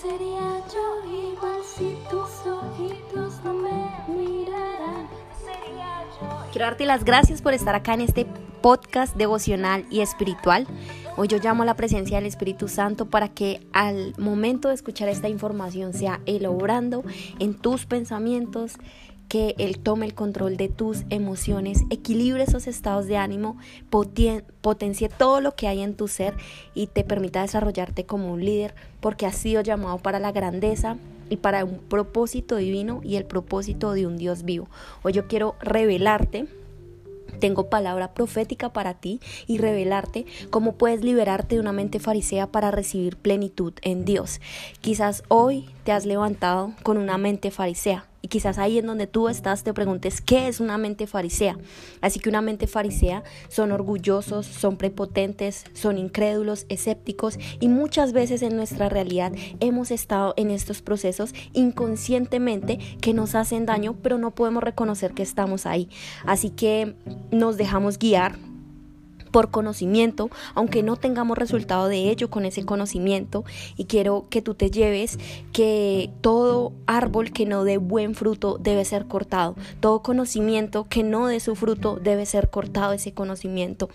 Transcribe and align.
sería 0.00 0.62
yo 0.72 1.10
igual 1.10 1.60
si 1.62 1.96
tus 2.08 2.46
ojitos 2.46 3.44
no 3.44 3.52
me 3.52 3.90
miraran. 4.08 5.08
Sería 5.44 6.02
yo. 6.18 6.50
Quiero 6.52 6.66
darte 6.66 6.86
las 6.86 7.04
gracias 7.04 7.42
por 7.42 7.52
estar 7.52 7.74
acá 7.74 7.94
en 7.94 8.02
este 8.02 8.26
podcast 8.62 9.14
devocional 9.16 9.84
y 9.90 10.00
espiritual. 10.00 10.66
Hoy 11.16 11.28
yo 11.28 11.38
llamo 11.38 11.64
a 11.64 11.66
la 11.66 11.74
presencia 11.74 12.16
del 12.16 12.26
Espíritu 12.26 12.68
Santo 12.68 13.06
para 13.06 13.28
que 13.28 13.60
al 13.72 14.14
momento 14.16 14.68
de 14.68 14.74
escuchar 14.74 15.08
esta 15.08 15.28
información 15.28 15.92
sea 15.92 16.20
Él 16.24 16.46
obrando 16.46 17.04
en 17.38 17.54
tus 17.54 17.84
pensamientos, 17.84 18.76
que 19.30 19.54
Él 19.58 19.78
tome 19.78 20.06
el 20.06 20.14
control 20.14 20.56
de 20.56 20.68
tus 20.68 21.04
emociones, 21.08 21.84
equilibre 21.88 22.42
esos 22.42 22.66
estados 22.66 23.06
de 23.06 23.16
ánimo, 23.16 23.56
potencie 23.88 25.08
todo 25.08 25.40
lo 25.40 25.54
que 25.54 25.68
hay 25.68 25.82
en 25.82 25.94
tu 25.94 26.08
ser 26.08 26.34
y 26.74 26.88
te 26.88 27.04
permita 27.04 27.40
desarrollarte 27.40 28.04
como 28.04 28.32
un 28.32 28.44
líder 28.44 28.74
porque 28.98 29.26
has 29.26 29.36
sido 29.36 29.62
llamado 29.62 29.98
para 29.98 30.18
la 30.18 30.32
grandeza 30.32 30.96
y 31.28 31.36
para 31.36 31.64
un 31.64 31.78
propósito 31.78 32.56
divino 32.56 33.02
y 33.04 33.14
el 33.14 33.24
propósito 33.24 33.92
de 33.92 34.04
un 34.04 34.16
Dios 34.16 34.42
vivo. 34.42 34.68
Hoy 35.04 35.12
yo 35.12 35.28
quiero 35.28 35.54
revelarte 35.60 36.48
tengo 37.38 37.70
palabra 37.70 38.12
profética 38.12 38.72
para 38.72 38.94
ti 38.94 39.20
y 39.46 39.58
revelarte 39.58 40.26
cómo 40.50 40.72
puedes 40.72 41.04
liberarte 41.04 41.54
de 41.54 41.60
una 41.60 41.72
mente 41.72 42.00
farisea 42.00 42.48
para 42.48 42.72
recibir 42.72 43.16
plenitud 43.16 43.74
en 43.82 44.04
Dios. 44.04 44.40
Quizás 44.80 45.22
hoy 45.28 45.70
te 45.84 45.92
has 45.92 46.04
levantado 46.04 46.74
con 46.82 46.98
una 46.98 47.16
mente 47.16 47.52
farisea 47.52 48.09
y 48.22 48.28
quizás 48.28 48.58
ahí 48.58 48.78
en 48.78 48.86
donde 48.86 49.06
tú 49.06 49.28
estás 49.28 49.62
te 49.62 49.72
preguntes 49.72 50.20
qué 50.20 50.48
es 50.48 50.60
una 50.60 50.78
mente 50.78 51.06
farisea. 51.06 51.56
Así 52.00 52.20
que 52.20 52.28
una 52.28 52.42
mente 52.42 52.66
farisea 52.66 53.22
son 53.48 53.72
orgullosos, 53.72 54.46
son 54.46 54.76
prepotentes, 54.76 55.64
son 55.72 55.98
incrédulos, 55.98 56.66
escépticos 56.68 57.38
y 57.60 57.68
muchas 57.68 58.12
veces 58.12 58.42
en 58.42 58.56
nuestra 58.56 58.88
realidad 58.88 59.32
hemos 59.60 59.90
estado 59.90 60.34
en 60.36 60.50
estos 60.50 60.82
procesos 60.82 61.34
inconscientemente 61.52 62.78
que 63.00 63.14
nos 63.14 63.34
hacen 63.34 63.66
daño, 63.66 63.96
pero 64.02 64.18
no 64.18 64.32
podemos 64.32 64.62
reconocer 64.62 65.12
que 65.12 65.22
estamos 65.22 65.66
ahí. 65.66 65.88
Así 66.26 66.50
que 66.50 66.94
nos 67.30 67.56
dejamos 67.56 67.98
guiar 67.98 68.49
por 69.30 69.50
conocimiento, 69.50 70.30
aunque 70.54 70.82
no 70.82 70.96
tengamos 70.96 71.38
resultado 71.38 71.88
de 71.88 72.10
ello 72.10 72.30
con 72.30 72.44
ese 72.44 72.64
conocimiento. 72.64 73.44
Y 73.76 73.84
quiero 73.84 74.26
que 74.30 74.42
tú 74.42 74.54
te 74.54 74.70
lleves 74.70 75.18
que 75.52 76.10
todo 76.20 76.72
árbol 76.86 77.32
que 77.32 77.46
no 77.46 77.64
dé 77.64 77.78
buen 77.78 78.14
fruto 78.14 78.58
debe 78.58 78.84
ser 78.84 79.06
cortado. 79.06 79.56
Todo 79.80 80.02
conocimiento 80.02 80.86
que 80.88 81.02
no 81.02 81.26
dé 81.26 81.40
su 81.40 81.54
fruto 81.54 81.96
debe 81.96 82.26
ser 82.26 82.50
cortado 82.50 82.92
ese 82.92 83.12
conocimiento. 83.12 83.88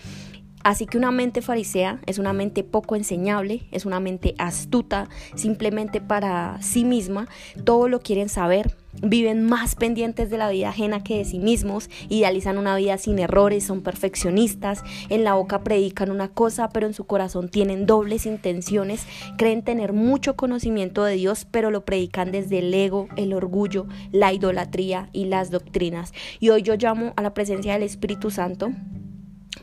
Así 0.65 0.87
que 0.87 0.97
una 0.97 1.11
mente 1.11 1.43
farisea 1.43 1.99
es 2.07 2.17
una 2.17 2.33
mente 2.33 2.63
poco 2.63 2.95
enseñable, 2.95 3.67
es 3.69 3.85
una 3.85 3.99
mente 3.99 4.33
astuta, 4.39 5.09
simplemente 5.35 6.01
para 6.01 6.59
sí 6.59 6.85
misma, 6.85 7.27
todo 7.65 7.87
lo 7.87 7.99
quieren 7.99 8.29
saber, 8.29 8.75
viven 9.03 9.45
más 9.45 9.75
pendientes 9.75 10.31
de 10.31 10.39
la 10.39 10.49
vida 10.49 10.69
ajena 10.69 11.03
que 11.03 11.19
de 11.19 11.25
sí 11.25 11.37
mismos, 11.37 11.91
idealizan 12.09 12.57
una 12.57 12.75
vida 12.77 12.97
sin 12.97 13.19
errores, 13.19 13.63
son 13.63 13.83
perfeccionistas, 13.83 14.83
en 15.09 15.23
la 15.23 15.35
boca 15.35 15.63
predican 15.63 16.09
una 16.09 16.29
cosa, 16.29 16.69
pero 16.69 16.87
en 16.87 16.95
su 16.95 17.05
corazón 17.05 17.49
tienen 17.49 17.85
dobles 17.85 18.25
intenciones, 18.25 19.05
creen 19.37 19.61
tener 19.61 19.93
mucho 19.93 20.35
conocimiento 20.35 21.03
de 21.03 21.13
Dios, 21.13 21.45
pero 21.45 21.69
lo 21.69 21.85
predican 21.85 22.31
desde 22.31 22.57
el 22.57 22.73
ego, 22.73 23.07
el 23.17 23.33
orgullo, 23.33 23.85
la 24.11 24.33
idolatría 24.33 25.09
y 25.13 25.25
las 25.25 25.51
doctrinas. 25.51 26.11
Y 26.39 26.49
hoy 26.49 26.63
yo 26.63 26.73
llamo 26.73 27.13
a 27.17 27.21
la 27.21 27.35
presencia 27.35 27.73
del 27.73 27.83
Espíritu 27.83 28.31
Santo 28.31 28.71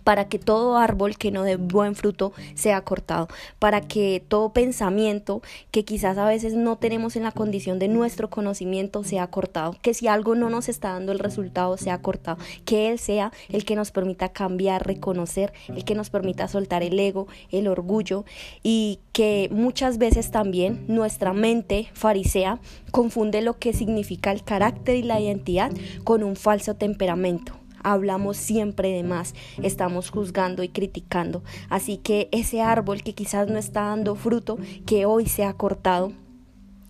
para 0.05 0.29
que 0.29 0.39
todo 0.39 0.77
árbol 0.77 1.17
que 1.17 1.31
no 1.31 1.43
dé 1.43 1.57
buen 1.57 1.95
fruto 1.95 2.33
sea 2.55 2.81
cortado, 2.83 3.29
para 3.59 3.81
que 3.81 4.23
todo 4.27 4.53
pensamiento 4.53 5.43
que 5.71 5.85
quizás 5.85 6.19
a 6.19 6.27
veces 6.27 6.55
no 6.55 6.77
tenemos 6.77 7.17
en 7.17 7.23
la 7.23 7.33
condición 7.33 7.79
de 7.79 7.89
nuestro 7.89 8.31
conocimiento 8.31 9.05
sea 9.05 9.27
cortado, 9.29 9.77
que 9.83 9.95
si 9.95 10.09
algo 10.09 10.35
no 10.35 10.51
nos 10.51 10.69
está 10.69 10.93
dando 10.93 11.13
el 11.13 11.19
resultado 11.19 11.77
sea 11.77 11.99
cortado, 11.99 12.39
que 12.65 12.91
Él 12.91 12.99
sea 12.99 13.33
el 13.49 13.65
que 13.65 13.77
nos 13.77 13.91
permita 13.91 14.31
cambiar, 14.31 14.87
reconocer, 14.87 15.53
el 15.69 15.85
que 15.85 15.95
nos 15.95 16.11
permita 16.11 16.49
soltar 16.49 16.83
el 16.83 16.99
ego, 16.99 17.27
el 17.51 17.69
orgullo 17.69 18.25
y 18.63 19.01
que 19.13 19.49
muchas 19.53 19.99
veces 19.99 20.31
también 20.31 20.85
nuestra 20.89 21.33
mente 21.33 21.89
farisea 21.93 22.61
confunde 22.91 23.43
lo 23.43 23.59
que 23.59 23.73
significa 23.73 24.33
el 24.33 24.45
carácter 24.45 24.97
y 24.97 25.03
la 25.03 25.21
identidad 25.21 25.73
con 26.05 26.23
un 26.23 26.37
falso 26.37 26.75
temperamento 26.75 27.62
hablamos 27.83 28.37
siempre 28.37 28.91
de 28.91 29.03
más, 29.03 29.35
estamos 29.63 30.11
juzgando 30.11 30.63
y 30.63 30.69
criticando. 30.69 31.43
Así 31.69 31.97
que 31.99 32.29
ese 32.33 32.63
árbol 32.63 33.03
que 33.03 33.15
quizás 33.15 33.49
no 33.49 33.59
está 33.59 33.83
dando 33.83 34.15
fruto, 34.15 34.59
que 34.87 35.07
hoy 35.07 35.27
se 35.27 35.45
ha 35.45 35.53
cortado, 35.55 36.13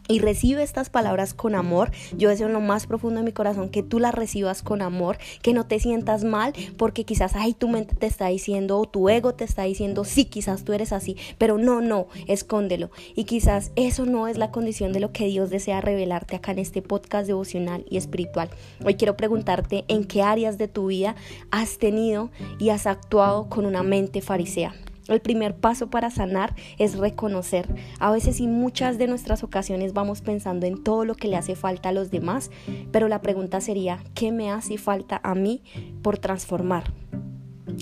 y 0.08 0.18
recibe 0.18 0.62
estas 0.62 0.90
palabras 0.90 1.34
con 1.34 1.54
amor. 1.54 1.90
Yo 2.16 2.28
deseo 2.28 2.46
en 2.48 2.52
lo 2.52 2.60
más 2.60 2.86
profundo 2.86 3.20
de 3.20 3.24
mi 3.24 3.32
corazón 3.32 3.68
que 3.68 3.82
tú 3.82 3.98
las 3.98 4.14
recibas 4.14 4.62
con 4.62 4.82
amor, 4.82 5.18
que 5.42 5.52
no 5.52 5.66
te 5.66 5.78
sientas 5.80 6.24
mal 6.24 6.52
porque 6.76 7.04
quizás 7.04 7.34
ay 7.34 7.54
tu 7.54 7.68
mente 7.68 7.94
te 7.94 8.06
está 8.06 8.28
diciendo 8.28 8.78
o 8.78 8.86
tu 8.86 9.08
ego 9.08 9.34
te 9.34 9.44
está 9.44 9.62
diciendo 9.64 10.04
sí, 10.04 10.24
quizás 10.24 10.64
tú 10.64 10.72
eres 10.72 10.92
así, 10.92 11.16
pero 11.38 11.58
no, 11.58 11.80
no, 11.80 12.06
escóndelo. 12.26 12.90
Y 13.14 13.24
quizás 13.24 13.72
eso 13.76 14.06
no 14.06 14.28
es 14.28 14.38
la 14.38 14.50
condición 14.50 14.92
de 14.92 15.00
lo 15.00 15.12
que 15.12 15.26
Dios 15.26 15.50
desea 15.50 15.80
revelarte 15.80 16.36
acá 16.36 16.52
en 16.52 16.58
este 16.58 16.82
podcast 16.82 17.26
devocional 17.26 17.84
y 17.88 17.96
espiritual. 17.96 18.50
Hoy 18.84 18.94
quiero 18.94 19.16
preguntarte 19.16 19.84
en 19.88 20.04
qué 20.04 20.22
áreas 20.22 20.58
de 20.58 20.68
tu 20.68 20.86
vida 20.86 21.14
has 21.50 21.78
tenido 21.78 22.30
y 22.58 22.70
has 22.70 22.86
actuado 22.86 23.48
con 23.48 23.66
una 23.66 23.82
mente 23.82 24.20
farisea. 24.20 24.74
El 25.12 25.20
primer 25.20 25.54
paso 25.54 25.90
para 25.90 26.10
sanar 26.10 26.54
es 26.78 26.96
reconocer. 26.96 27.68
A 27.98 28.10
veces 28.10 28.40
y 28.40 28.46
muchas 28.46 28.98
de 28.98 29.06
nuestras 29.06 29.42
ocasiones 29.42 29.92
vamos 29.92 30.20
pensando 30.20 30.66
en 30.66 30.82
todo 30.82 31.04
lo 31.04 31.14
que 31.14 31.28
le 31.28 31.36
hace 31.36 31.54
falta 31.54 31.90
a 31.90 31.92
los 31.92 32.10
demás, 32.10 32.50
pero 32.90 33.08
la 33.08 33.22
pregunta 33.22 33.60
sería, 33.60 34.02
¿qué 34.14 34.32
me 34.32 34.50
hace 34.50 34.78
falta 34.78 35.20
a 35.22 35.34
mí 35.34 35.62
por 36.02 36.18
transformar? 36.18 37.01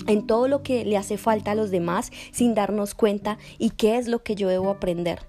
En 0.07 0.27
todo 0.27 0.47
lo 0.47 0.63
que 0.63 0.85
le 0.85 0.97
hace 0.97 1.17
falta 1.17 1.51
a 1.51 1.55
los 1.55 1.71
demás 1.71 2.11
sin 2.31 2.55
darnos 2.55 2.93
cuenta 2.95 3.37
y 3.57 3.71
qué 3.71 3.97
es 3.97 4.07
lo 4.07 4.23
que 4.23 4.35
yo 4.35 4.47
debo 4.47 4.69
aprender. 4.69 5.19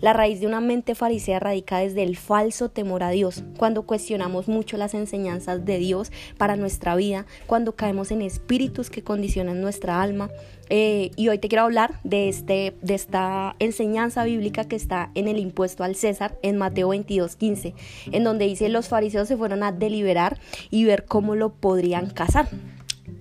La 0.00 0.12
raíz 0.12 0.40
de 0.40 0.46
una 0.46 0.60
mente 0.60 0.94
farisea 0.94 1.40
radica 1.40 1.78
desde 1.78 2.02
el 2.02 2.16
falso 2.16 2.68
temor 2.68 3.02
a 3.02 3.10
Dios, 3.10 3.42
cuando 3.56 3.82
cuestionamos 3.82 4.48
mucho 4.48 4.76
las 4.76 4.94
enseñanzas 4.94 5.64
de 5.64 5.78
Dios 5.78 6.12
para 6.38 6.56
nuestra 6.56 6.94
vida, 6.96 7.26
cuando 7.46 7.74
caemos 7.74 8.10
en 8.10 8.22
espíritus 8.22 8.90
que 8.90 9.02
condicionan 9.02 9.60
nuestra 9.60 10.02
alma. 10.02 10.30
Eh, 10.68 11.10
y 11.16 11.28
hoy 11.28 11.38
te 11.38 11.48
quiero 11.48 11.64
hablar 11.64 12.00
de, 12.02 12.28
este, 12.28 12.74
de 12.80 12.94
esta 12.94 13.56
enseñanza 13.58 14.24
bíblica 14.24 14.64
que 14.64 14.76
está 14.76 15.10
en 15.14 15.28
el 15.28 15.38
impuesto 15.38 15.84
al 15.84 15.96
César 15.96 16.38
en 16.42 16.56
Mateo 16.56 16.88
22, 16.88 17.36
15, 17.36 17.74
en 18.10 18.24
donde 18.24 18.46
dice 18.46 18.68
los 18.70 18.88
fariseos 18.88 19.28
se 19.28 19.36
fueron 19.36 19.62
a 19.62 19.72
deliberar 19.72 20.38
y 20.70 20.84
ver 20.84 21.04
cómo 21.04 21.34
lo 21.34 21.52
podrían 21.52 22.08
casar. 22.10 22.48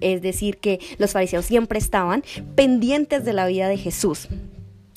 Es 0.02 0.22
decir, 0.22 0.58
que 0.58 0.80
los 0.98 1.12
fariseos 1.12 1.46
siempre 1.46 1.80
estaban 1.80 2.24
pendientes 2.56 3.24
de 3.24 3.34
la 3.34 3.48
vida 3.48 3.68
de 3.70 3.78
Jesús. 3.78 4.28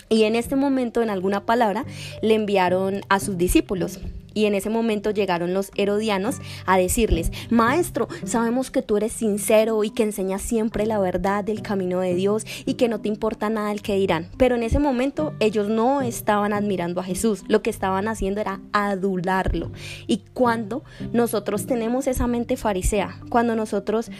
Y 0.08 0.24
en 0.24 0.36
este 0.36 0.56
momento, 0.56 1.02
en 1.02 1.10
alguna 1.10 1.46
palabra, 1.46 1.84
le 2.22 2.34
enviaron 2.34 3.00
a 3.08 3.20
sus 3.20 3.38
discípulos. 3.38 4.00
Y 4.34 4.46
en 4.46 4.54
ese 4.54 4.68
momento 4.68 5.12
llegaron 5.12 5.54
los 5.54 5.70
herodianos 5.76 6.36
a 6.66 6.76
decirles, 6.76 7.30
Maestro, 7.50 8.08
sabemos 8.24 8.72
que 8.72 8.82
tú 8.82 8.96
eres 8.96 9.12
sincero 9.12 9.84
y 9.84 9.90
que 9.90 10.02
enseñas 10.02 10.42
siempre 10.42 10.86
la 10.86 10.98
verdad 10.98 11.44
del 11.44 11.62
camino 11.62 12.00
de 12.00 12.14
Dios 12.14 12.44
y 12.66 12.74
que 12.74 12.88
no 12.88 13.00
te 13.00 13.08
importa 13.08 13.48
nada 13.48 13.70
el 13.70 13.80
que 13.80 13.94
dirán. 13.94 14.28
Pero 14.36 14.56
en 14.56 14.64
ese 14.64 14.80
momento 14.80 15.34
ellos 15.38 15.68
no 15.68 16.02
estaban 16.02 16.52
admirando 16.52 17.00
a 17.00 17.04
Jesús, 17.04 17.44
lo 17.46 17.62
que 17.62 17.70
estaban 17.70 18.08
haciendo 18.08 18.40
era 18.40 18.60
adularlo. 18.72 19.70
Y 20.08 20.24
cuando 20.32 20.82
nosotros 21.12 21.66
tenemos 21.66 22.08
esa 22.08 22.26
mente 22.26 22.56
farisea, 22.56 23.20
cuando 23.30 23.54
nosotros 23.54 24.10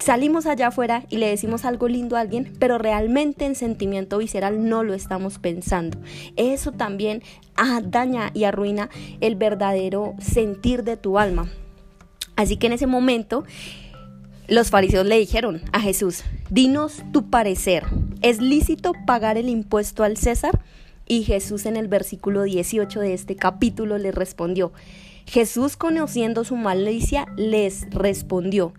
salimos 0.00 0.46
allá 0.46 0.68
afuera 0.68 1.04
y 1.08 1.18
le 1.18 1.28
decimos 1.28 1.64
algo 1.64 1.86
lindo 1.86 2.16
a 2.16 2.20
alguien, 2.20 2.52
pero 2.58 2.78
realmente 2.78 3.44
en 3.44 3.54
sentimiento 3.54 4.18
visceral 4.18 4.68
no 4.68 4.82
lo 4.82 4.94
estamos 4.94 5.38
pensando. 5.38 5.98
Eso 6.36 6.72
también 6.72 7.22
daña 7.84 8.30
y 8.34 8.44
arruina 8.44 8.88
el 9.20 9.36
verdadero 9.36 10.14
sentir 10.18 10.82
de 10.82 10.96
tu 10.96 11.18
alma. 11.18 11.48
Así 12.36 12.56
que 12.56 12.66
en 12.66 12.72
ese 12.72 12.86
momento 12.86 13.44
los 14.48 14.70
fariseos 14.70 15.06
le 15.06 15.18
dijeron 15.18 15.60
a 15.72 15.80
Jesús, 15.80 16.24
dinos 16.48 17.02
tu 17.12 17.30
parecer, 17.30 17.84
¿es 18.22 18.40
lícito 18.40 18.94
pagar 19.06 19.36
el 19.36 19.48
impuesto 19.48 20.02
al 20.02 20.16
César? 20.16 20.60
Y 21.06 21.24
Jesús 21.24 21.66
en 21.66 21.76
el 21.76 21.88
versículo 21.88 22.44
18 22.44 23.00
de 23.00 23.14
este 23.14 23.36
capítulo 23.36 23.98
le 23.98 24.10
respondió, 24.10 24.72
Jesús 25.26 25.76
conociendo 25.76 26.44
su 26.44 26.56
malicia 26.56 27.26
les 27.36 27.88
respondió, 27.90 28.72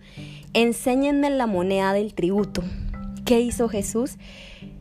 enséñenme 0.54 1.30
la 1.30 1.46
moneda 1.46 1.92
del 1.92 2.14
tributo. 2.14 2.62
¿Qué 3.24 3.40
hizo 3.40 3.68
Jesús? 3.68 4.16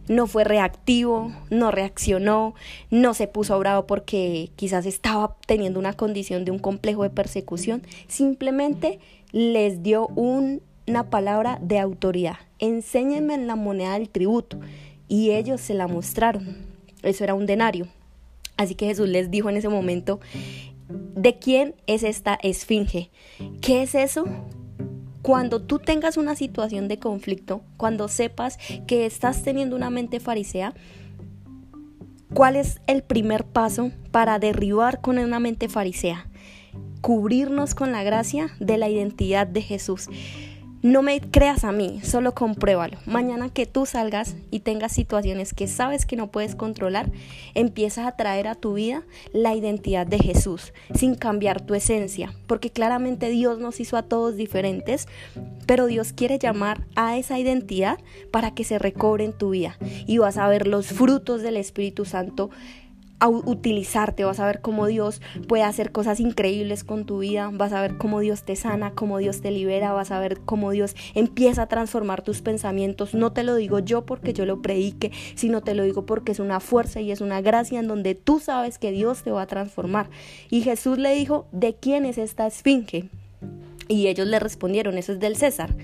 No 0.07 0.27
fue 0.27 0.43
reactivo, 0.43 1.31
no 1.49 1.71
reaccionó, 1.71 2.53
no 2.89 3.13
se 3.13 3.27
puso 3.27 3.57
bravo 3.59 3.87
porque 3.87 4.51
quizás 4.55 4.85
estaba 4.85 5.37
teniendo 5.45 5.79
una 5.79 5.93
condición 5.93 6.43
de 6.43 6.51
un 6.51 6.59
complejo 6.59 7.03
de 7.03 7.09
persecución, 7.11 7.83
simplemente 8.07 8.99
les 9.31 9.83
dio 9.83 10.07
una 10.07 11.09
palabra 11.09 11.59
de 11.61 11.79
autoridad. 11.79 12.37
Enséñenme 12.59 13.37
la 13.37 13.55
moneda 13.55 13.93
del 13.93 14.09
tributo. 14.09 14.59
Y 15.07 15.31
ellos 15.31 15.59
se 15.59 15.73
la 15.73 15.87
mostraron. 15.87 16.57
Eso 17.03 17.23
era 17.23 17.33
un 17.33 17.45
denario. 17.45 17.87
Así 18.55 18.75
que 18.75 18.85
Jesús 18.85 19.09
les 19.09 19.29
dijo 19.29 19.49
en 19.49 19.57
ese 19.57 19.67
momento, 19.67 20.19
¿de 20.87 21.37
quién 21.37 21.75
es 21.87 22.03
esta 22.03 22.35
esfinge? 22.41 23.09
¿Qué 23.61 23.83
es 23.83 23.95
eso? 23.95 24.25
Cuando 25.21 25.61
tú 25.61 25.77
tengas 25.77 26.17
una 26.17 26.35
situación 26.35 26.87
de 26.87 26.97
conflicto, 26.97 27.61
cuando 27.77 28.07
sepas 28.07 28.57
que 28.87 29.05
estás 29.05 29.43
teniendo 29.43 29.75
una 29.75 29.91
mente 29.91 30.19
farisea, 30.19 30.73
¿cuál 32.33 32.55
es 32.55 32.81
el 32.87 33.03
primer 33.03 33.45
paso 33.45 33.91
para 34.11 34.39
derribar 34.39 34.99
con 35.01 35.19
una 35.19 35.39
mente 35.39 35.69
farisea? 35.69 36.27
Cubrirnos 37.01 37.75
con 37.75 37.91
la 37.91 38.03
gracia 38.03 38.51
de 38.59 38.77
la 38.77 38.89
identidad 38.89 39.45
de 39.45 39.61
Jesús. 39.61 40.07
No 40.83 41.03
me 41.03 41.21
creas 41.21 41.63
a 41.63 41.71
mí, 41.71 41.99
solo 42.03 42.33
compruébalo. 42.33 42.97
Mañana 43.05 43.49
que 43.49 43.67
tú 43.67 43.85
salgas 43.85 44.35
y 44.49 44.61
tengas 44.61 44.91
situaciones 44.91 45.53
que 45.53 45.67
sabes 45.67 46.07
que 46.07 46.15
no 46.15 46.31
puedes 46.31 46.55
controlar, 46.55 47.11
empiezas 47.53 48.07
a 48.07 48.15
traer 48.15 48.47
a 48.47 48.55
tu 48.55 48.73
vida 48.73 49.03
la 49.31 49.53
identidad 49.53 50.07
de 50.07 50.17
Jesús, 50.17 50.73
sin 50.95 51.13
cambiar 51.13 51.61
tu 51.61 51.75
esencia, 51.75 52.33
porque 52.47 52.71
claramente 52.71 53.29
Dios 53.29 53.59
nos 53.59 53.79
hizo 53.79 53.95
a 53.95 54.01
todos 54.01 54.37
diferentes, 54.37 55.07
pero 55.67 55.85
Dios 55.85 56.13
quiere 56.13 56.39
llamar 56.39 56.87
a 56.95 57.15
esa 57.15 57.37
identidad 57.37 57.99
para 58.31 58.55
que 58.55 58.63
se 58.63 58.79
recobre 58.79 59.23
en 59.23 59.33
tu 59.33 59.51
vida 59.51 59.77
y 60.07 60.17
vas 60.17 60.37
a 60.37 60.47
ver 60.47 60.65
los 60.65 60.87
frutos 60.87 61.43
del 61.43 61.57
Espíritu 61.57 62.05
Santo 62.05 62.49
a 63.21 63.29
utilizarte, 63.29 64.23
vas 64.23 64.39
a 64.39 64.47
ver 64.47 64.61
cómo 64.61 64.87
Dios 64.87 65.21
puede 65.47 65.61
hacer 65.61 65.91
cosas 65.91 66.19
increíbles 66.19 66.83
con 66.83 67.05
tu 67.05 67.19
vida, 67.19 67.51
vas 67.53 67.71
a 67.71 67.79
ver 67.79 67.97
cómo 67.97 68.19
Dios 68.19 68.41
te 68.43 68.55
sana, 68.55 68.93
cómo 68.95 69.19
Dios 69.19 69.41
te 69.41 69.51
libera, 69.51 69.93
vas 69.93 70.09
a 70.09 70.19
ver 70.19 70.39
cómo 70.39 70.71
Dios 70.71 70.95
empieza 71.13 71.61
a 71.61 71.67
transformar 71.67 72.23
tus 72.23 72.41
pensamientos. 72.41 73.13
No 73.13 73.31
te 73.31 73.43
lo 73.43 73.53
digo 73.55 73.77
yo 73.77 74.07
porque 74.07 74.33
yo 74.33 74.47
lo 74.47 74.63
predique, 74.63 75.11
sino 75.35 75.61
te 75.61 75.75
lo 75.75 75.83
digo 75.83 76.03
porque 76.07 76.31
es 76.31 76.39
una 76.39 76.59
fuerza 76.59 76.99
y 76.99 77.11
es 77.11 77.21
una 77.21 77.41
gracia 77.41 77.79
en 77.79 77.87
donde 77.87 78.15
tú 78.15 78.39
sabes 78.39 78.79
que 78.79 78.91
Dios 78.91 79.21
te 79.21 79.29
va 79.29 79.43
a 79.43 79.47
transformar. 79.47 80.09
Y 80.49 80.61
Jesús 80.63 80.97
le 80.97 81.13
dijo, 81.13 81.45
¿de 81.51 81.75
quién 81.75 82.05
es 82.05 82.17
esta 82.17 82.47
esfinge? 82.47 83.07
Y 83.87 84.07
ellos 84.07 84.25
le 84.25 84.39
respondieron, 84.39 84.97
eso 84.97 85.13
es 85.13 85.19
del 85.19 85.35
César. 85.35 85.75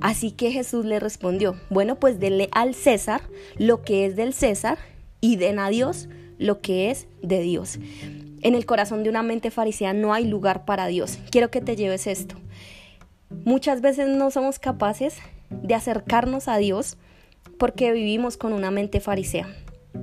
Así 0.00 0.30
que 0.30 0.52
Jesús 0.52 0.84
le 0.84 1.00
respondió, 1.00 1.56
bueno, 1.68 1.96
pues 1.96 2.20
dele 2.20 2.48
al 2.52 2.76
César 2.76 3.22
lo 3.58 3.82
que 3.82 4.06
es 4.06 4.14
del 4.14 4.34
César 4.34 4.78
y 5.20 5.34
den 5.34 5.58
a 5.58 5.68
Dios 5.68 6.08
lo 6.40 6.60
que 6.60 6.90
es 6.90 7.06
de 7.22 7.40
Dios. 7.42 7.78
En 8.42 8.54
el 8.54 8.64
corazón 8.66 9.04
de 9.04 9.10
una 9.10 9.22
mente 9.22 9.50
farisea 9.50 9.92
no 9.92 10.14
hay 10.14 10.26
lugar 10.26 10.64
para 10.64 10.86
Dios. 10.86 11.18
Quiero 11.30 11.50
que 11.50 11.60
te 11.60 11.76
lleves 11.76 12.06
esto. 12.06 12.36
Muchas 13.44 13.82
veces 13.82 14.08
no 14.08 14.30
somos 14.30 14.58
capaces 14.58 15.18
de 15.50 15.74
acercarnos 15.74 16.48
a 16.48 16.56
Dios 16.56 16.96
porque 17.58 17.92
vivimos 17.92 18.38
con 18.38 18.54
una 18.54 18.70
mente 18.70 19.00
farisea. 19.00 19.54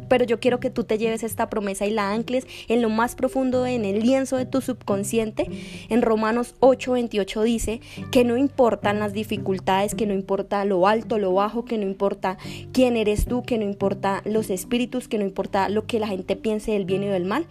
Pero 0.10 0.26
yo 0.26 0.40
quiero 0.40 0.60
que 0.60 0.70
tú 0.70 0.84
te 0.84 0.98
lleves 0.98 1.24
esta 1.24 1.50
promesa 1.50 1.86
y 1.86 1.92
la 1.92 2.12
ancles 2.12 2.46
en 2.68 2.82
lo 2.82 2.90
más 2.90 3.16
profundo, 3.16 3.66
en 3.66 3.86
el 3.86 4.00
lienzo 4.00 4.38
de 4.38 4.46
tu 4.46 4.62
subconsciente. 4.62 5.50
En 5.90 6.02
Romanos 6.02 6.56
8:28 6.60 7.44
dice 7.44 7.82
que 8.12 8.24
no 8.24 8.38
importan 8.38 9.00
las 9.00 9.14
dificultades, 9.14 9.96
que 9.96 10.06
no 10.06 10.14
importa 10.14 10.64
lo 10.66 10.88
alto, 10.88 11.18
lo 11.18 11.34
bajo, 11.34 11.66
que 11.66 11.78
no 11.78 11.84
importa 11.84 12.38
quién 12.72 12.98
eres 12.98 13.26
tú, 13.26 13.44
que 13.44 13.58
no 13.58 13.64
importa 13.64 14.22
los 14.26 14.50
espíritus, 14.50 15.08
que 15.08 15.18
no 15.18 15.26
importa 15.26 15.70
lo 15.70 15.86
que 15.86 16.00
la 16.00 16.08
gente 16.08 16.36
piense 16.36 16.72
del 16.72 16.86
bien 16.86 17.04
y 17.04 17.08
del 17.08 17.26
mal. 17.26 17.48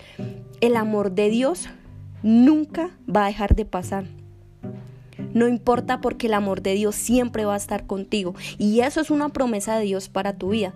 El 0.61 0.77
amor 0.77 1.12
de 1.12 1.31
Dios 1.31 1.69
nunca 2.23 2.91
va 3.09 3.25
a 3.25 3.29
dejar 3.29 3.55
de 3.55 3.65
pasar. 3.65 4.05
No 5.33 5.49
importa 5.49 6.00
porque 6.00 6.29
el 6.29 6.35
amor 6.35 6.62
de 6.62 6.75
Dios 6.75 6.94
siempre 6.94 7.44
va 7.44 7.55
a 7.55 7.59
estar 7.59 7.87
contigo. 7.87 8.35
Y 8.59 8.81
eso 8.81 9.00
es 9.00 9.11
una 9.11 9.29
promesa 9.31 9.79
de 9.79 9.85
Dios 9.85 10.09
para 10.09 10.35
tu 10.35 10.50
vida. 10.50 10.73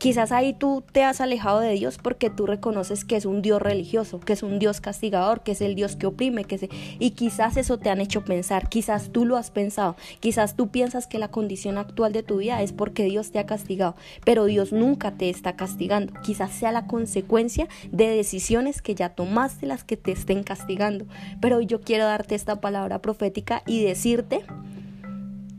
Quizás 0.00 0.32
ahí 0.32 0.54
tú 0.54 0.82
te 0.92 1.04
has 1.04 1.20
alejado 1.20 1.60
de 1.60 1.72
Dios 1.72 1.98
porque 1.98 2.30
tú 2.30 2.46
reconoces 2.46 3.04
que 3.04 3.16
es 3.16 3.26
un 3.26 3.42
Dios 3.42 3.60
religioso, 3.60 4.18
que 4.18 4.32
es 4.32 4.42
un 4.42 4.58
Dios 4.58 4.80
castigador, 4.80 5.42
que 5.42 5.52
es 5.52 5.60
el 5.60 5.74
Dios 5.74 5.94
que 5.94 6.06
oprime, 6.06 6.44
que 6.44 6.56
se... 6.56 6.70
y 6.98 7.10
quizás 7.10 7.58
eso 7.58 7.76
te 7.76 7.90
han 7.90 8.00
hecho 8.00 8.24
pensar, 8.24 8.70
quizás 8.70 9.10
tú 9.12 9.26
lo 9.26 9.36
has 9.36 9.50
pensado, 9.50 9.96
quizás 10.20 10.56
tú 10.56 10.68
piensas 10.68 11.06
que 11.06 11.18
la 11.18 11.28
condición 11.28 11.76
actual 11.76 12.14
de 12.14 12.22
tu 12.22 12.38
vida 12.38 12.62
es 12.62 12.72
porque 12.72 13.04
Dios 13.04 13.30
te 13.30 13.40
ha 13.40 13.44
castigado, 13.44 13.94
pero 14.24 14.46
Dios 14.46 14.72
nunca 14.72 15.10
te 15.10 15.28
está 15.28 15.54
castigando, 15.54 16.14
quizás 16.22 16.50
sea 16.50 16.72
la 16.72 16.86
consecuencia 16.86 17.68
de 17.92 18.08
decisiones 18.08 18.80
que 18.80 18.94
ya 18.94 19.10
tomaste 19.10 19.66
las 19.66 19.84
que 19.84 19.98
te 19.98 20.12
estén 20.12 20.44
castigando, 20.44 21.04
pero 21.42 21.60
yo 21.60 21.82
quiero 21.82 22.06
darte 22.06 22.36
esta 22.36 22.62
palabra 22.62 23.02
profética 23.02 23.62
y 23.66 23.84
decirte 23.84 24.46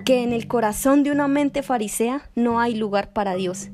que 0.03 0.23
en 0.23 0.33
el 0.33 0.47
corazón 0.47 1.03
de 1.03 1.11
una 1.11 1.27
mente 1.27 1.61
farisea 1.61 2.27
no 2.33 2.59
hay 2.59 2.73
lugar 2.73 3.13
para 3.13 3.35
Dios 3.35 3.69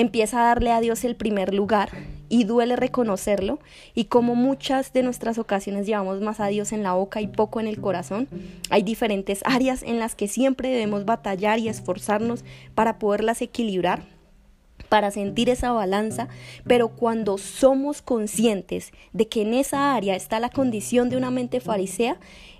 empieza 0.00 0.40
a 0.40 0.46
darle 0.46 0.72
a 0.72 0.80
Dios 0.80 1.04
el 1.04 1.16
primer 1.16 1.54
lugar 1.54 1.90
y 2.28 2.44
duele 2.44 2.76
reconocerlo. 2.76 3.58
Y 3.94 4.04
como 4.04 4.34
muchas 4.34 4.92
de 4.92 5.02
nuestras 5.02 5.38
ocasiones 5.38 5.86
llevamos 5.86 6.20
más 6.20 6.40
a 6.40 6.46
Dios 6.46 6.72
en 6.72 6.82
la 6.82 6.94
boca 6.94 7.20
y 7.20 7.26
poco 7.26 7.60
en 7.60 7.66
el 7.66 7.80
corazón, 7.80 8.28
hay 8.70 8.82
diferentes 8.82 9.40
áreas 9.44 9.82
en 9.82 9.98
las 9.98 10.14
que 10.14 10.28
siempre 10.28 10.70
debemos 10.70 11.04
batallar 11.04 11.58
y 11.58 11.68
esforzarnos 11.68 12.44
para 12.74 12.98
poderlas 12.98 13.42
equilibrar 13.42 14.02
para 14.88 15.12
sentir 15.12 15.48
esa 15.48 15.70
balanza, 15.70 16.28
pero 16.66 16.88
cuando 16.88 17.38
somos 17.38 18.02
conscientes 18.02 18.92
de 19.12 19.28
que 19.28 19.42
en 19.42 19.54
esa 19.54 19.94
área 19.94 20.16
está 20.16 20.40
la 20.40 20.48
condición 20.48 21.10
de 21.10 21.16
una 21.16 21.30
mente 21.30 21.60
farisea, 21.60 22.16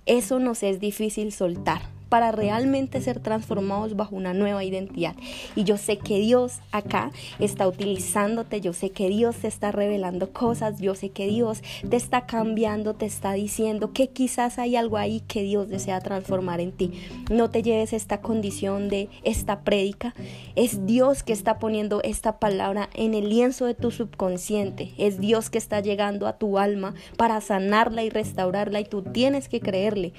eso 0.07 0.39
nos 0.39 0.63
es 0.63 0.79
difícil 0.79 1.33
soltar 1.33 1.81
para 2.11 2.33
realmente 2.33 3.01
ser 3.01 3.21
transformados 3.21 3.97
bajo 3.97 4.17
una 4.17 4.35
nueva 4.35 4.63
identidad. 4.63 5.15
Y 5.57 5.65
yo 5.65 5.79
sé 5.79 5.97
que 5.97 6.19
Dios 6.19 6.59
acá 6.73 7.13
está 7.39 7.67
utilizándote, 7.67 8.61
yo 8.61 8.75
sé 8.75 8.91
que 8.91 9.09
Dios 9.09 9.37
te 9.37 9.49
está 9.49 9.73
revelando 9.73 10.33
cosas, 10.33 10.79
yo 10.81 10.95
sé 10.95 11.09
que 11.11 11.27
Dios 11.27 11.63
te 11.89 11.97
está 11.97 12.27
cambiando, 12.27 12.95
te 12.95 13.07
está 13.07 13.33
diciendo 13.33 13.93
que 13.95 14.09
quizás 14.09 14.59
hay 14.59 14.77
algo 14.77 14.99
ahí 14.99 15.21
que 15.21 15.43
Dios 15.43 15.69
desea 15.69 16.01
transformar 16.01 16.61
en 16.61 16.73
ti. 16.73 16.93
No 17.31 17.49
te 17.49 17.63
lleves 17.63 17.93
esta 17.93 18.21
condición 18.21 18.89
de 18.89 19.09
esta 19.23 19.61
prédica. 19.61 20.15
Es 20.57 20.87
Dios 20.87 21.23
que 21.23 21.33
está 21.33 21.59
poniendo 21.59 22.03
esta 22.03 22.39
palabra 22.39 22.91
en 22.95 23.15
el 23.15 23.29
lienzo 23.29 23.67
de 23.67 23.75
tu 23.75 23.93
subconsciente. 23.93 24.93
Es 24.99 25.21
Dios 25.21 25.49
que 25.49 25.59
está 25.59 25.81
llegando 25.81 26.27
a 26.27 26.39
tu 26.39 26.59
alma 26.59 26.95
para 27.17 27.41
sanarla 27.41 28.03
y 28.03 28.11
restaurarla 28.11 28.81
y 28.81 28.85
tú 28.85 29.03
tienes 29.03 29.49
que 29.49 29.61
creerle. 29.61 30.13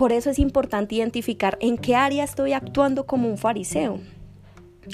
Por 0.00 0.14
eso 0.14 0.30
es 0.30 0.38
importante 0.38 0.94
identificar 0.94 1.58
en 1.60 1.76
qué 1.76 1.94
área 1.94 2.24
estoy 2.24 2.54
actuando 2.54 3.04
como 3.04 3.28
un 3.28 3.36
fariseo. 3.36 4.00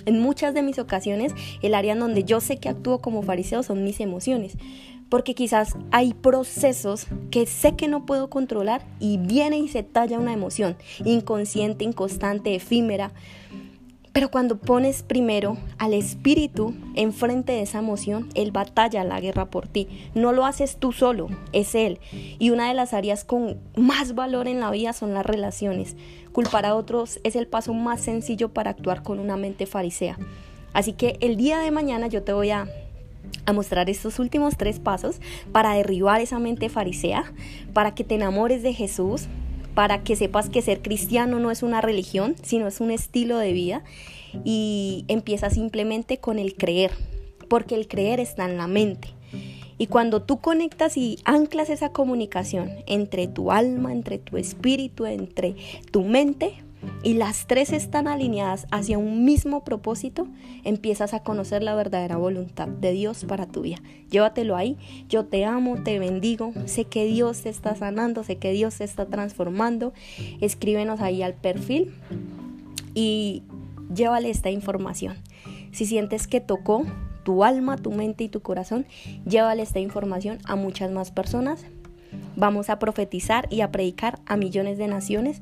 En 0.05 0.19
muchas 0.19 0.53
de 0.53 0.63
mis 0.63 0.81
ocasiones, 0.81 1.33
el 1.63 1.77
área 1.77 1.93
en 1.93 2.01
donde 2.01 2.25
yo 2.25 2.41
sé 2.41 2.57
que 2.57 2.69
actúo 2.69 3.01
como 3.01 3.23
fariseo 3.23 3.63
son 3.63 3.85
mis 3.85 4.01
emociones, 4.01 4.59
porque 5.09 5.37
quizás 5.37 5.77
hay 5.93 6.13
procesos 6.13 7.07
que 7.31 7.47
sé 7.47 7.77
que 7.77 7.87
no 7.87 8.05
puedo 8.05 8.29
controlar 8.31 8.85
y 8.99 9.19
viene 9.19 9.59
y 9.59 9.69
se 9.69 9.85
talla 9.85 10.19
una 10.19 10.33
emoción 10.33 10.77
inconsciente, 11.05 11.85
inconstante, 11.85 12.57
efímera, 12.57 13.13
pero 14.17 14.31
cuando 14.31 14.57
pones 14.57 15.03
primero 15.03 15.59
al 15.77 15.93
espíritu 15.93 16.75
enfrente 16.95 17.53
de 17.53 17.61
esa 17.61 17.81
emoción, 17.81 18.31
él 18.33 18.51
batalla 18.51 19.05
la 19.05 19.21
guerra 19.21 19.51
por 19.51 19.69
ti. 19.69 19.89
No 20.15 20.33
lo 20.33 20.47
haces 20.47 20.79
tú 20.79 20.93
solo, 20.93 21.29
es 21.53 21.75
él. 21.75 22.01
Y 22.39 22.49
una 22.49 22.67
de 22.69 22.73
las 22.73 22.95
áreas 22.95 23.25
con 23.25 23.59
más 23.77 24.15
valor 24.15 24.49
en 24.49 24.59
la 24.59 24.71
vida 24.71 24.95
son 24.95 25.13
las 25.13 25.27
relaciones. 25.27 25.97
Culpar 26.33 26.65
a 26.65 26.77
otros 26.77 27.21
es 27.25 27.37
el 27.37 27.47
paso 27.47 27.75
más 27.75 28.01
sencillo 28.01 28.49
para 28.55 28.71
actuar 28.71 29.03
con 29.03 29.19
una 29.19 29.37
mente 29.37 29.67
farisea. 29.67 30.17
Así 30.73 30.95
que 30.95 31.19
el 31.21 31.37
día 31.37 31.59
de 31.59 31.71
mañana 31.71 32.07
yo 32.07 32.23
te 32.23 32.33
voy 32.33 32.49
a 32.49 32.67
a 33.45 33.53
mostrar 33.53 33.91
estos 33.91 34.19
últimos 34.19 34.57
tres 34.57 34.79
pasos 34.79 35.21
para 35.53 35.75
derribar 35.75 36.21
esa 36.21 36.39
mente 36.39 36.69
farisea, 36.69 37.33
para 37.75 37.95
que 37.95 38.05
te 38.05 38.15
enamores 38.15 38.63
de 38.63 38.73
Jesús, 38.73 39.27
para 39.77 40.03
que 40.03 40.17
sepas 40.17 40.49
que 40.49 40.63
ser 40.63 40.81
cristiano 40.81 41.39
no 41.39 41.51
es 41.51 41.63
una 41.63 41.83
religión, 41.83 42.35
sino 42.43 42.67
es 42.67 42.81
un 42.81 42.91
estilo 42.91 43.37
de 43.37 43.53
vida 43.53 43.85
y 44.43 45.05
empieza 45.07 45.51
simplemente 45.51 46.17
con 46.17 46.39
el 46.39 46.55
creer, 46.55 46.93
porque 47.51 47.75
el 47.75 47.87
creer 47.87 48.19
está 48.19 48.47
en 48.47 48.57
la 48.57 48.69
mente. 48.69 49.09
Y 49.77 49.89
cuando 49.89 50.23
tú 50.23 50.41
conectas 50.41 50.97
y 50.97 51.19
anclas 51.27 51.69
esa 51.69 51.91
comunicación 51.91 52.71
entre 52.87 53.29
tu 53.29 53.53
alma, 53.53 53.93
entre 53.93 54.17
tu 54.17 54.39
espíritu, 54.39 55.05
entre 55.05 55.57
tu 55.91 56.05
mente, 56.05 56.55
y 57.03 57.15
las 57.15 57.47
tres 57.47 57.73
están 57.73 58.09
alineadas 58.09 58.67
hacia 58.71 58.99
un 58.99 59.25
mismo 59.25 59.65
propósito, 59.65 60.27
empiezas 60.65 61.15
a 61.15 61.23
conocer 61.23 61.63
la 61.63 61.75
verdadera 61.75 62.17
voluntad 62.17 62.69
de 62.69 62.93
Dios 62.93 63.25
para 63.25 63.47
tu 63.47 63.63
vida. 63.63 63.79
Llévatelo 64.11 64.57
ahí, 64.57 64.77
yo 65.09 65.25
te 65.25 65.45
amo, 65.45 65.83
te 65.83 65.99
bendigo, 65.99 66.53
sé 66.67 66.85
que 66.85 67.05
Dios 67.05 67.43
te 67.43 67.49
está 67.49 67.75
sanando, 67.77 68.25
sé 68.25 68.37
que 68.37 68.53
Dios 68.53 68.79
te 68.79 68.85
está 68.85 69.07
transformando. 69.07 69.93
Escríbenos 70.41 71.01
ahí 71.01 71.23
al 71.23 71.35
perfil 71.35 71.95
y 72.95 73.43
llévale 73.95 74.31
esta 74.31 74.51
información. 74.51 75.17
Si 75.73 75.87
sientes 75.87 76.27
que 76.27 76.41
tocó 76.41 76.85
tu 77.23 77.43
alma, 77.43 77.77
tu 77.77 77.91
mente 77.91 78.25
y 78.25 78.29
tu 78.29 78.41
corazón, 78.41 78.87
llévale 79.29 79.63
esta 79.63 79.81
información 79.81 80.39
a 80.45 80.55
muchas 80.55 80.91
más 80.93 81.11
personas 81.11 81.67
Vamos 82.37 82.69
a 82.69 82.79
profetizar 82.79 83.47
y 83.51 83.63
a 83.63 83.73
predicar 83.73 84.19
a 84.27 84.37
millones 84.37 84.79
de 84.79 84.89
naciones. 84.89 85.41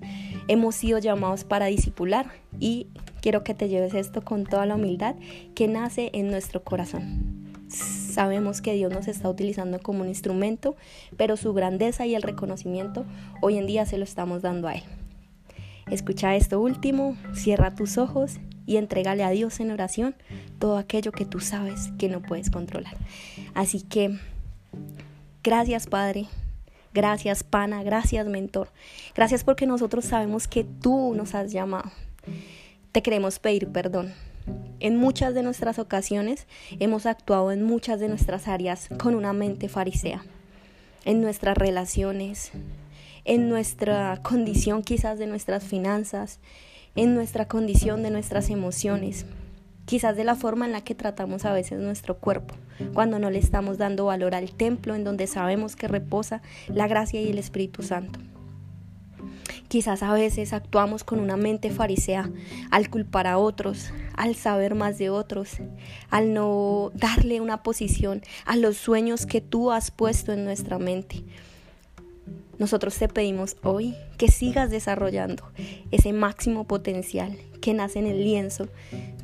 Hemos 0.48 0.74
sido 0.76 0.98
llamados 0.98 1.44
para 1.44 1.66
discipular 1.66 2.26
y 2.60 2.86
quiero 3.20 3.42
que 3.42 3.54
te 3.54 3.68
lleves 3.68 3.94
esto 3.94 4.22
con 4.22 4.44
toda 4.44 4.66
la 4.66 4.76
humildad 4.76 5.16
que 5.54 5.68
nace 5.68 6.10
en 6.12 6.30
nuestro 6.30 6.62
corazón. 6.62 7.52
sabemos 7.68 8.60
que 8.60 8.74
Dios 8.74 8.92
nos 8.92 9.08
está 9.08 9.28
utilizando 9.28 9.80
como 9.80 10.02
un 10.02 10.08
instrumento, 10.08 10.76
pero 11.16 11.36
su 11.36 11.52
grandeza 11.52 12.06
y 12.06 12.14
el 12.14 12.22
reconocimiento 12.22 13.04
hoy 13.40 13.58
en 13.58 13.66
día 13.66 13.86
se 13.86 13.98
lo 13.98 14.04
estamos 14.04 14.42
dando 14.42 14.68
a 14.68 14.74
Él. 14.74 14.82
Escucha 15.90 16.36
esto 16.36 16.60
último, 16.60 17.16
cierra 17.34 17.74
tus 17.74 17.98
ojos 17.98 18.38
y 18.66 18.76
entrégale 18.76 19.22
a 19.22 19.30
Dios 19.30 19.60
en 19.60 19.70
oración 19.70 20.14
todo 20.58 20.78
aquello 20.78 21.12
que 21.12 21.26
tú 21.26 21.40
sabes 21.40 21.90
que 21.98 22.08
no 22.08 22.22
puedes 22.22 22.50
controlar. 22.50 22.96
Así 23.54 23.82
que, 23.82 24.18
gracias 25.42 25.86
Padre, 25.86 26.26
gracias 26.94 27.42
Pana, 27.42 27.82
gracias 27.82 28.26
Mentor, 28.26 28.70
gracias 29.14 29.44
porque 29.44 29.66
nosotros 29.66 30.06
sabemos 30.06 30.48
que 30.48 30.64
tú 30.64 31.14
nos 31.14 31.34
has 31.34 31.52
llamado. 31.52 31.90
Te 32.92 33.02
queremos 33.02 33.38
pedir 33.38 33.68
perdón. 33.68 34.14
En 34.80 34.96
muchas 34.96 35.34
de 35.34 35.42
nuestras 35.42 35.78
ocasiones 35.78 36.46
hemos 36.78 37.06
actuado 37.06 37.50
en 37.52 37.62
muchas 37.62 38.00
de 38.00 38.08
nuestras 38.08 38.48
áreas 38.48 38.88
con 38.98 39.14
una 39.14 39.32
mente 39.32 39.68
farisea, 39.68 40.24
en 41.04 41.20
nuestras 41.20 41.56
relaciones, 41.56 42.52
en 43.24 43.48
nuestra 43.48 44.20
condición 44.22 44.82
quizás 44.82 45.18
de 45.18 45.26
nuestras 45.26 45.64
finanzas, 45.64 46.38
en 46.94 47.14
nuestra 47.14 47.48
condición 47.48 48.02
de 48.02 48.10
nuestras 48.10 48.50
emociones, 48.50 49.26
quizás 49.84 50.16
de 50.16 50.24
la 50.24 50.34
forma 50.34 50.66
en 50.66 50.72
la 50.72 50.82
que 50.82 50.94
tratamos 50.94 51.44
a 51.44 51.52
veces 51.52 51.78
nuestro 51.80 52.18
cuerpo, 52.18 52.54
cuando 52.92 53.18
no 53.18 53.30
le 53.30 53.38
estamos 53.38 53.78
dando 53.78 54.06
valor 54.06 54.34
al 54.34 54.52
templo 54.52 54.94
en 54.94 55.04
donde 55.04 55.26
sabemos 55.26 55.76
que 55.76 55.88
reposa 55.88 56.42
la 56.68 56.86
gracia 56.86 57.20
y 57.20 57.30
el 57.30 57.38
Espíritu 57.38 57.82
Santo. 57.82 58.20
Quizás 59.68 60.02
a 60.02 60.12
veces 60.12 60.52
actuamos 60.52 61.02
con 61.02 61.18
una 61.18 61.36
mente 61.36 61.70
farisea 61.70 62.30
al 62.70 62.90
culpar 62.90 63.26
a 63.26 63.38
otros, 63.38 63.92
al 64.16 64.36
saber 64.36 64.74
más 64.74 64.98
de 64.98 65.10
otros, 65.10 65.56
al 66.10 66.32
no 66.32 66.92
darle 66.94 67.40
una 67.40 67.62
posición 67.62 68.22
a 68.44 68.56
los 68.56 68.76
sueños 68.76 69.26
que 69.26 69.40
tú 69.40 69.72
has 69.72 69.90
puesto 69.90 70.32
en 70.32 70.44
nuestra 70.44 70.78
mente. 70.78 71.24
Nosotros 72.58 72.96
te 72.96 73.08
pedimos 73.08 73.56
hoy 73.64 73.96
que 74.16 74.28
sigas 74.28 74.70
desarrollando 74.70 75.50
ese 75.90 76.12
máximo 76.12 76.64
potencial 76.68 77.36
que 77.64 77.72
nace 77.72 77.98
en 77.98 78.06
el 78.06 78.22
lienzo 78.22 78.68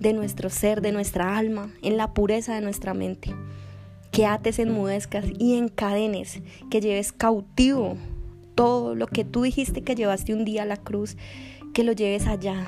de 0.00 0.14
nuestro 0.14 0.48
ser, 0.48 0.80
de 0.80 0.92
nuestra 0.92 1.36
alma, 1.36 1.74
en 1.82 1.98
la 1.98 2.14
pureza 2.14 2.54
de 2.54 2.62
nuestra 2.62 2.94
mente. 2.94 3.34
Que 4.12 4.24
ates, 4.24 4.58
enmudezcas 4.58 5.26
y 5.38 5.58
encadenes, 5.58 6.40
que 6.70 6.80
lleves 6.80 7.12
cautivo 7.12 7.98
todo 8.54 8.94
lo 8.94 9.08
que 9.08 9.26
tú 9.26 9.42
dijiste 9.42 9.82
que 9.82 9.94
llevaste 9.94 10.32
un 10.32 10.46
día 10.46 10.62
a 10.62 10.64
la 10.64 10.78
cruz, 10.78 11.18
que 11.74 11.84
lo 11.84 11.92
lleves 11.92 12.26
allá. 12.26 12.66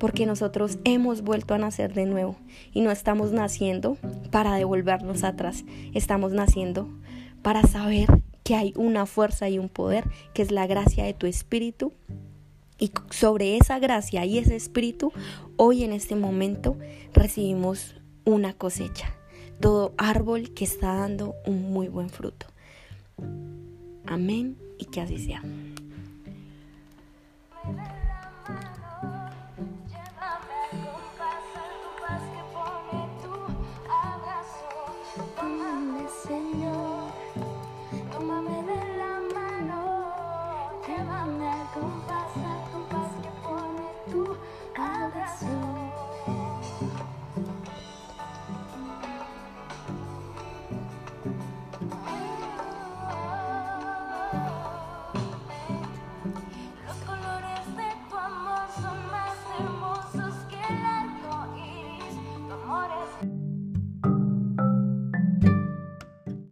Porque 0.00 0.26
nosotros 0.26 0.80
hemos 0.82 1.22
vuelto 1.22 1.54
a 1.54 1.58
nacer 1.58 1.94
de 1.94 2.04
nuevo 2.04 2.34
y 2.72 2.80
no 2.80 2.90
estamos 2.90 3.30
naciendo 3.30 3.98
para 4.32 4.56
devolvernos 4.56 5.22
atrás, 5.22 5.64
estamos 5.94 6.32
naciendo 6.32 6.88
para 7.42 7.62
saber 7.62 8.08
que 8.42 8.56
hay 8.56 8.72
una 8.74 9.06
fuerza 9.06 9.48
y 9.48 9.60
un 9.60 9.68
poder 9.68 10.10
que 10.34 10.42
es 10.42 10.50
la 10.50 10.66
gracia 10.66 11.04
de 11.04 11.14
tu 11.14 11.28
espíritu. 11.28 11.92
Y 12.78 12.92
sobre 13.10 13.56
esa 13.56 13.78
gracia 13.78 14.24
y 14.24 14.38
ese 14.38 14.54
espíritu, 14.54 15.12
hoy 15.56 15.82
en 15.82 15.92
este 15.92 16.14
momento 16.14 16.76
recibimos 17.12 17.96
una 18.24 18.52
cosecha. 18.54 19.14
Todo 19.60 19.92
árbol 19.98 20.54
que 20.54 20.64
está 20.64 20.94
dando 20.94 21.34
un 21.44 21.72
muy 21.72 21.88
buen 21.88 22.08
fruto. 22.08 22.46
Amén 24.06 24.56
y 24.78 24.84
que 24.84 25.00
así 25.00 25.18
sea. 25.18 25.42
Amor 45.42 45.77